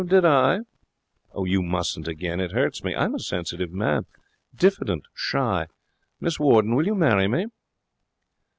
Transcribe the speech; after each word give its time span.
'Did 0.03 0.25
I?' 0.25 0.61
'You 1.37 1.61
mustn't 1.61 2.07
again. 2.07 2.39
It 2.39 2.53
hurts 2.53 2.83
me. 2.83 2.95
I'm 2.95 3.13
a 3.13 3.19
sensitive 3.19 3.71
man. 3.71 4.07
Diffident. 4.55 5.03
Shy. 5.13 5.67
Miss 6.19 6.39
Warden, 6.39 6.73
will 6.73 6.87
you 6.87 6.95
marry 6.95 7.27
me?' 7.27 7.45